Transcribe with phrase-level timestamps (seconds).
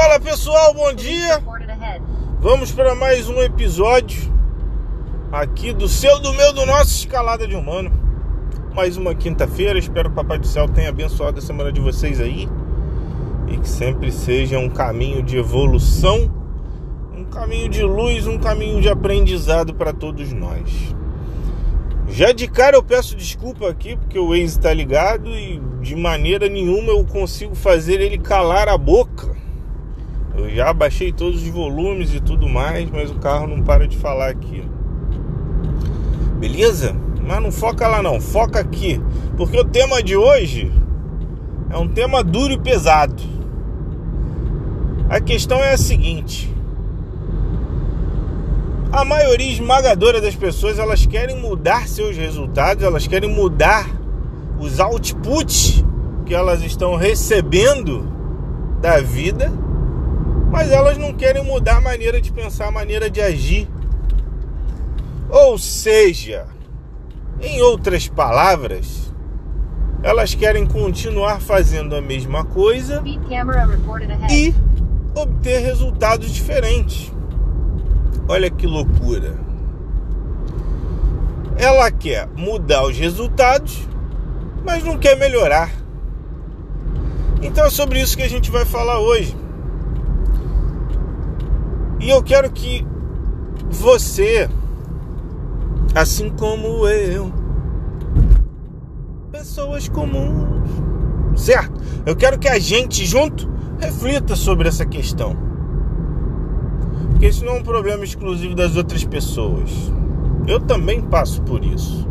[0.00, 1.42] Fala pessoal, bom dia.
[2.40, 4.32] Vamos para mais um episódio
[5.30, 7.92] aqui do seu, do meu, do nosso Escalada de Humano.
[8.74, 9.78] Mais uma quinta-feira.
[9.78, 12.48] Espero que o Papai do Céu tenha abençoado a semana de vocês aí
[13.46, 16.30] e que sempre seja um caminho de evolução,
[17.14, 20.94] um caminho de luz, um caminho de aprendizado para todos nós.
[22.08, 26.48] Já de cara eu peço desculpa aqui porque o Waze está ligado e de maneira
[26.48, 29.39] nenhuma eu consigo fazer ele calar a boca.
[30.40, 33.96] Eu já baixei todos os volumes e tudo mais, mas o carro não para de
[33.96, 34.64] falar aqui.
[36.38, 36.96] Beleza?
[37.26, 39.00] Mas não foca lá não, foca aqui.
[39.36, 40.72] Porque o tema de hoje
[41.70, 43.22] é um tema duro e pesado.
[45.08, 46.52] A questão é a seguinte:
[48.90, 53.88] a maioria esmagadora das pessoas elas querem mudar seus resultados, elas querem mudar
[54.58, 55.84] os outputs
[56.26, 58.10] que elas estão recebendo
[58.80, 59.52] da vida,
[60.50, 63.68] mas elas não querem mudar a maneira de pensar, a maneira de agir.
[65.28, 66.46] Ou seja,
[67.40, 69.12] em outras palavras,
[70.02, 73.02] elas querem continuar fazendo a mesma coisa
[74.30, 74.54] e
[75.14, 77.12] obter resultados diferentes.
[78.28, 79.38] Olha que loucura.
[81.56, 83.86] Ela quer mudar os resultados,
[84.64, 85.70] mas não quer melhorar.
[87.42, 89.39] Então é sobre isso que a gente vai falar hoje.
[92.00, 92.86] E eu quero que
[93.68, 94.48] você,
[95.94, 97.30] assim como eu,
[99.30, 100.68] pessoas comuns,
[101.36, 101.78] certo?
[102.06, 105.36] Eu quero que a gente junto reflita sobre essa questão.
[107.10, 109.70] Porque isso não é um problema exclusivo das outras pessoas.
[110.46, 112.08] Eu também passo por isso.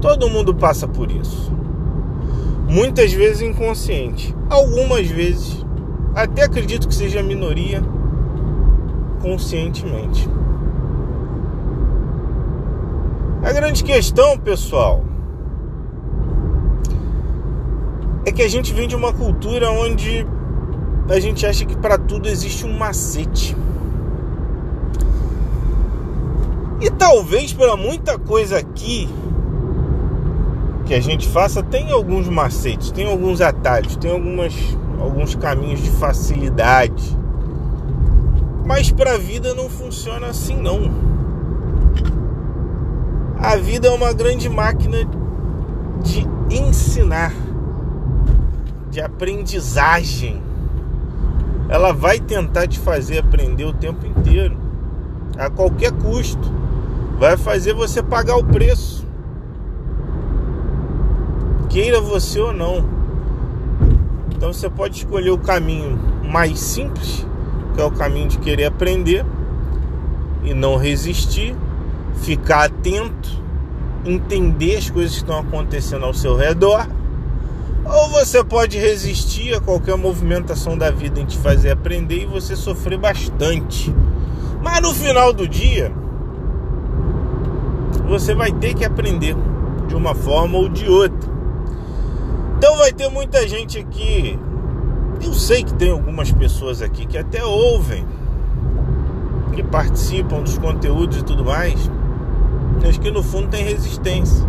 [0.00, 1.52] Todo mundo passa por isso.
[2.68, 4.34] Muitas vezes inconsciente.
[4.48, 5.64] Algumas vezes,
[6.14, 7.82] até acredito que seja a minoria,
[9.24, 10.28] conscientemente.
[13.42, 15.02] A grande questão, pessoal,
[18.26, 20.26] é que a gente vem de uma cultura onde
[21.08, 23.56] a gente acha que para tudo existe um macete.
[26.82, 29.08] E talvez para muita coisa aqui
[30.84, 34.52] que a gente faça tem alguns macetes, tem alguns atalhos, tem algumas,
[35.00, 37.23] alguns caminhos de facilidade.
[38.64, 40.90] Mas para a vida não funciona assim não.
[43.38, 44.98] A vida é uma grande máquina
[46.02, 47.32] de ensinar,
[48.90, 50.42] de aprendizagem.
[51.68, 54.56] Ela vai tentar te fazer aprender o tempo inteiro,
[55.38, 56.52] a qualquer custo
[57.18, 59.06] vai fazer você pagar o preço.
[61.68, 62.84] Queira você ou não.
[64.34, 67.26] Então você pode escolher o caminho mais simples,
[67.74, 69.24] que é o caminho de querer aprender
[70.44, 71.56] e não resistir,
[72.22, 73.42] ficar atento,
[74.04, 76.86] entender as coisas que estão acontecendo ao seu redor.
[77.84, 82.56] Ou você pode resistir a qualquer movimentação da vida em te fazer aprender e você
[82.56, 83.94] sofrer bastante.
[84.62, 85.92] Mas no final do dia,
[88.08, 89.36] você vai ter que aprender
[89.86, 91.30] de uma forma ou de outra.
[92.56, 94.38] Então vai ter muita gente aqui.
[95.22, 98.06] Eu sei que tem algumas pessoas aqui que até ouvem,
[99.52, 101.90] que participam dos conteúdos e tudo mais,
[102.82, 104.46] mas que no fundo tem resistência.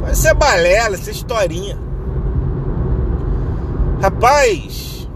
[0.00, 1.78] Mas isso é balela, isso é historinha.
[4.00, 5.08] Rapaz,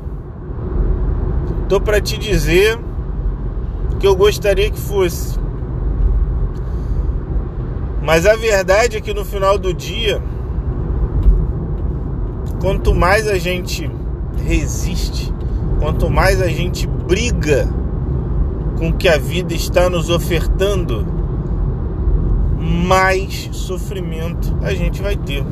[1.68, 2.78] tô para te dizer
[3.98, 5.36] que eu gostaria que fosse
[8.06, 10.22] mas a verdade é que no final do dia,
[12.60, 13.90] quanto mais a gente
[14.46, 15.32] resiste,
[15.80, 17.68] quanto mais a gente briga
[18.78, 21.06] com o que a vida está nos ofertando,
[22.58, 25.44] mais sofrimento a gente vai ter.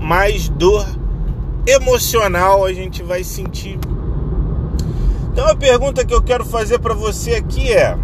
[0.00, 0.86] Mais dor
[1.66, 3.78] emocional a gente vai sentir.
[5.32, 7.96] Então a pergunta que eu quero fazer para você aqui é: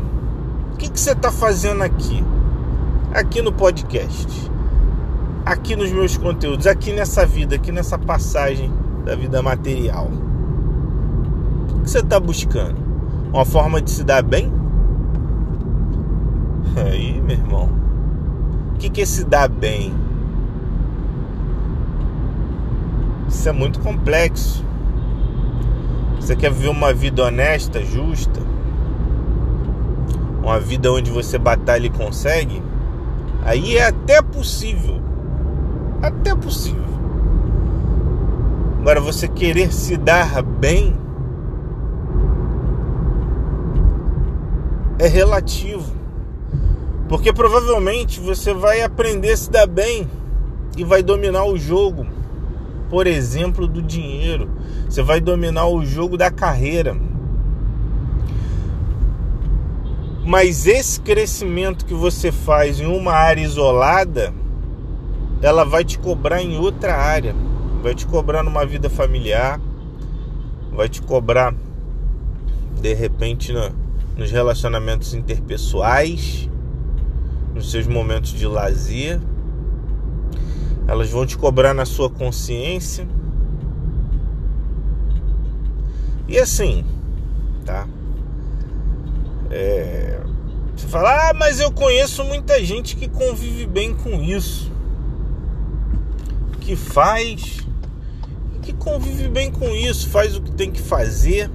[0.81, 2.25] que, que você está fazendo aqui?
[3.12, 4.50] Aqui no podcast,
[5.50, 8.73] aqui nos meus conteúdos, aqui nessa vida, aqui nessa passagem
[9.05, 10.08] da vida material.
[11.75, 12.76] O que você está buscando?
[13.32, 14.52] Uma forma de se dar bem?
[16.76, 17.69] Aí, meu irmão.
[18.75, 19.93] O que, que é se dar bem?
[23.29, 24.64] Isso é muito complexo.
[26.20, 28.41] Você quer viver uma vida honesta, justa?
[30.43, 32.62] uma vida onde você batalha e consegue,
[33.44, 35.00] aí é até possível.
[36.02, 36.81] Até possível.
[38.81, 40.97] Agora, você querer se dar bem
[44.99, 46.00] é relativo.
[47.08, 50.08] Porque provavelmente você vai aprender a se dar bem
[50.76, 52.06] e vai dominar o jogo,
[52.88, 54.49] por exemplo, do dinheiro.
[54.88, 56.96] Você vai dominar o jogo da carreira.
[60.25, 64.32] Mas esse crescimento que você faz em uma área isolada,
[65.43, 67.35] ela vai te cobrar em outra área.
[67.83, 69.59] Vai te cobrar numa vida familiar,
[70.71, 71.55] vai te cobrar
[72.81, 73.71] de repente na,
[74.17, 76.49] nos relacionamentos interpessoais,
[77.55, 79.19] nos seus momentos de lazer.
[80.87, 83.09] Elas vão te cobrar na sua consciência.
[86.29, 86.85] E assim,
[87.65, 87.87] tá?
[89.51, 90.21] É,
[90.77, 94.71] você fala, ah, mas eu conheço muita gente que convive bem com isso,
[96.70, 97.67] que faz,
[98.62, 101.50] que convive bem com isso, faz o que tem que fazer,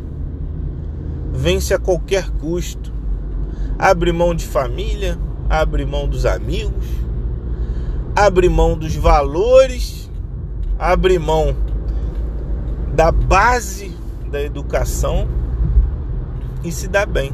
[1.31, 2.91] vence a qualquer custo,
[3.79, 5.17] abre mão de família,
[5.49, 6.85] abre mão dos amigos,
[8.13, 10.11] abre mão dos valores,
[10.77, 11.55] abre mão
[12.93, 13.95] da base
[14.29, 15.29] da educação
[16.61, 17.31] e se dá bem.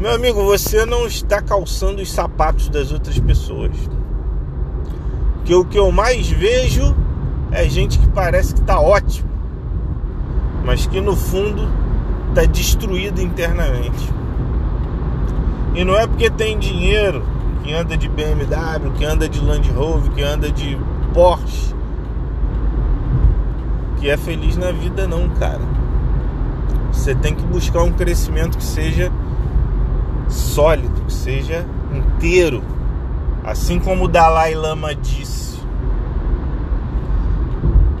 [0.00, 3.70] Meu amigo, você não está calçando os sapatos das outras pessoas.
[5.44, 6.94] Que o que eu mais vejo
[7.50, 9.28] é gente que parece que está ótimo,
[10.64, 11.68] mas que no fundo
[12.28, 14.08] está destruído internamente.
[15.74, 17.24] E não é porque tem dinheiro,
[17.62, 20.78] que anda de BMW, que anda de Land Rover, que anda de
[21.14, 21.74] Porsche,
[23.98, 25.60] que é feliz na vida não, cara.
[26.92, 29.10] Você tem que buscar um crescimento que seja
[30.28, 32.62] sólido, que seja inteiro,
[33.44, 35.60] assim como o Dalai Lama disse.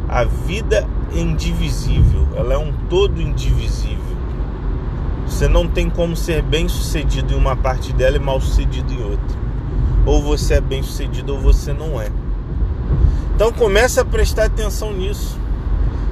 [0.08, 3.98] A vida é indivisível, ela é um todo indivisível.
[5.26, 9.02] Você não tem como ser bem sucedido em uma parte dela e mal sucedido em
[9.02, 9.38] outra.
[10.04, 12.08] Ou você é bem sucedido ou você não é.
[13.34, 15.38] Então comece a prestar atenção nisso.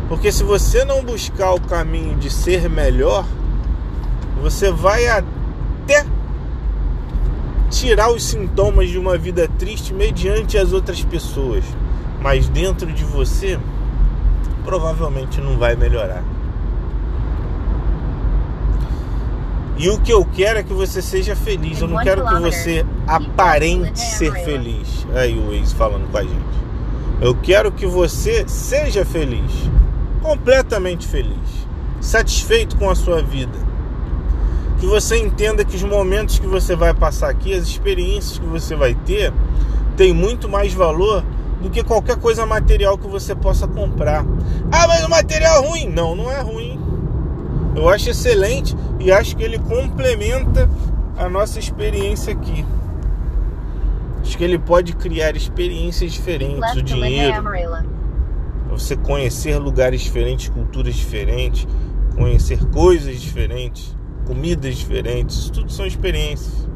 [0.08, 3.24] Porque se você não buscar o caminho de ser melhor,
[4.42, 6.04] você vai até
[7.70, 11.64] tirar os sintomas de uma vida triste mediante as outras pessoas,
[12.20, 13.58] mas dentro de você
[14.64, 16.22] provavelmente não vai melhorar.
[19.78, 21.80] E o que eu quero é que você seja feliz.
[21.80, 25.06] Eu não quero que você aparente ser feliz.
[25.14, 26.60] Aí o ex falando com a gente.
[27.18, 29.50] Eu quero que você seja feliz.
[30.20, 31.66] Completamente feliz.
[31.98, 33.69] Satisfeito com a sua vida.
[34.80, 38.74] Que você entenda que os momentos que você vai passar aqui, as experiências que você
[38.74, 39.32] vai ter,
[39.96, 41.22] tem muito mais valor
[41.60, 44.24] do que qualquer coisa material que você possa comprar.
[44.72, 45.88] Ah, mas o material é ruim?
[45.88, 46.80] Não, não é ruim.
[47.76, 50.68] Eu acho excelente e acho que ele complementa
[51.16, 52.64] a nossa experiência aqui.
[54.22, 57.42] Acho que ele pode criar experiências diferentes, o dinheiro.
[58.70, 61.66] Você conhecer lugares diferentes, culturas diferentes,
[62.16, 63.94] conhecer coisas diferentes,
[64.30, 66.68] comidas diferentes, isso tudo são experiências.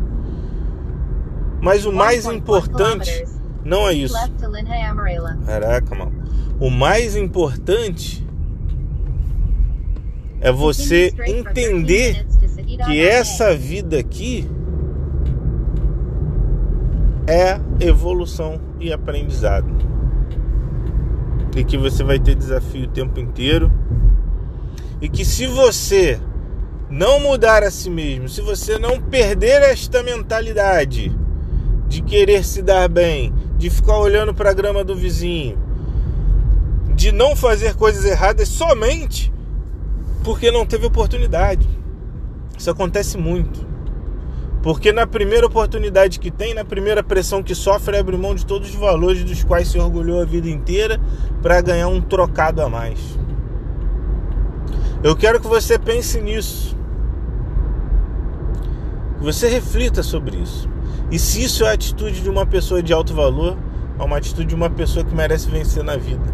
[1.60, 3.24] Mas o mais importante
[3.64, 4.12] não é isso.
[5.46, 6.12] Caraca, mano.
[6.58, 8.26] O mais importante
[10.40, 12.26] é você entender
[12.86, 14.50] que essa vida aqui
[17.28, 19.72] é evolução e aprendizado.
[21.56, 23.70] E que você vai ter desafio o tempo inteiro.
[25.00, 26.20] E que se você
[26.90, 31.12] não mudar a si mesmo, se você não perder esta mentalidade
[31.88, 35.58] de querer se dar bem, de ficar olhando para a grama do vizinho,
[36.94, 39.32] de não fazer coisas erradas somente
[40.22, 41.68] porque não teve oportunidade.
[42.56, 43.66] Isso acontece muito.
[44.62, 48.70] Porque na primeira oportunidade que tem, na primeira pressão que sofre, abre mão de todos
[48.70, 50.98] os valores dos quais se orgulhou a vida inteira
[51.42, 52.98] para ganhar um trocado a mais.
[55.04, 56.74] Eu quero que você pense nisso.
[59.18, 60.66] Que você reflita sobre isso.
[61.10, 63.58] E se isso é a atitude de uma pessoa de alto valor,
[63.98, 66.24] é uma atitude de uma pessoa que merece vencer na vida.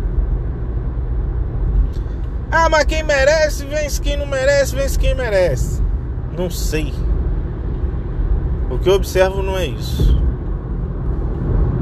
[2.48, 5.82] Ah, mas quem merece, vence quem não merece, vence quem merece.
[6.38, 6.94] Não sei.
[8.70, 10.16] O que eu observo não é isso.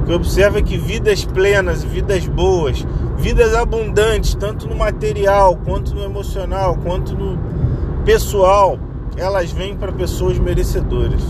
[0.08, 2.86] Que é que vidas plenas, vidas boas,
[3.18, 7.38] vidas abundantes, tanto no material, quanto no emocional, quanto no
[8.06, 8.78] pessoal,
[9.18, 11.20] elas vêm para pessoas merecedoras.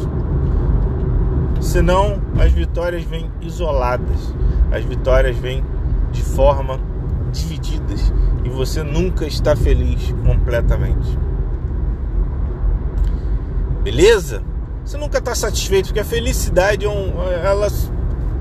[1.60, 4.32] Senão, as vitórias vêm isoladas.
[4.70, 5.64] As vitórias vêm
[6.12, 6.78] de forma
[7.32, 8.12] divididas
[8.44, 11.18] e você nunca está feliz completamente.
[13.82, 14.42] Beleza?
[14.84, 17.12] Você nunca está satisfeito porque a felicidade é um,
[17.44, 17.92] elas,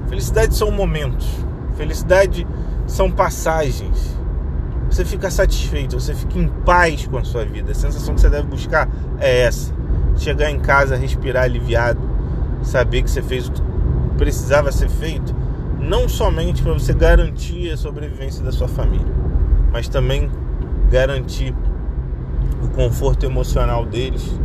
[0.08, 1.28] felicidade são momentos,
[1.76, 2.48] felicidade
[2.86, 4.18] são passagens.
[4.90, 7.72] Você fica satisfeito, você fica em paz com a sua vida.
[7.72, 9.74] A sensação que você deve buscar é essa:
[10.16, 12.00] chegar em casa, respirar aliviado,
[12.64, 13.62] saber que você fez o que
[14.18, 15.36] precisava ser feito,
[15.80, 19.14] não somente para você garantir a sobrevivência da sua família,
[19.72, 20.32] mas também
[20.90, 21.54] garantir
[22.64, 24.40] o conforto emocional deles,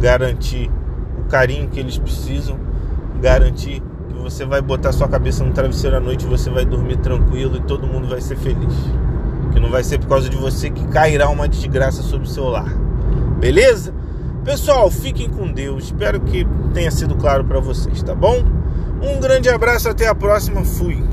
[0.00, 0.70] garantir
[1.18, 2.58] o carinho que eles precisam,
[3.20, 3.82] garantir
[4.22, 7.86] você vai botar sua cabeça no travesseiro à noite você vai dormir tranquilo e todo
[7.86, 8.74] mundo vai ser feliz.
[9.52, 12.44] Que não vai ser por causa de você que cairá uma desgraça sobre o seu
[12.44, 12.72] lar.
[13.38, 13.92] Beleza?
[14.44, 15.84] Pessoal, fiquem com Deus.
[15.84, 18.42] Espero que tenha sido claro para vocês, tá bom?
[19.02, 20.64] Um grande abraço, até a próxima.
[20.64, 21.00] Fui.